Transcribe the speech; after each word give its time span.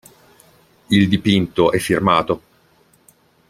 Il 0.87 1.07
dipinto 1.07 1.71
è 1.71 1.77
firmato. 1.77 2.41